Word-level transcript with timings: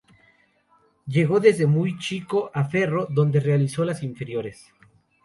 Llegó 1.05 1.39
desde 1.39 1.67
muy 1.67 1.95
chico 1.99 2.49
a 2.55 2.63
Ferro, 2.65 3.05
donde 3.07 3.39
realizó 3.39 3.85
las 3.85 4.01
inferiores. 4.01 4.73